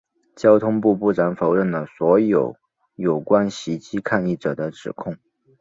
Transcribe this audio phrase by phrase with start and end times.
[0.35, 2.55] 交通部部长否认了所有
[2.95, 5.15] 有关袭击抗议者的指控。